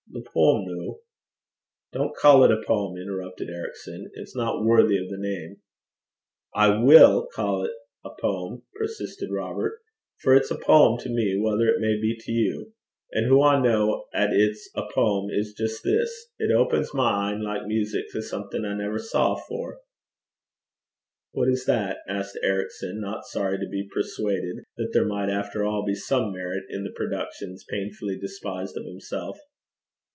[0.13, 0.95] The poem noo'
[1.93, 4.11] 'Don't call it a poem,' interrupted Ericson.
[4.13, 5.61] 'It's not worthy of the name.'
[6.53, 7.71] 'I will ca' 't
[8.03, 9.79] a poem,' persisted Robert;
[10.19, 12.73] 'for it's a poem to me, whatever it may be to you.
[13.13, 17.41] An' hoo I ken 'at it's a poem is jist this: it opens my een
[17.41, 19.79] like music to something I never saw afore.'
[21.31, 25.85] 'What is that?' asked Ericson, not sorry to be persuaded that there might after all
[25.85, 29.39] be some merit in the productions painfully despised of himself.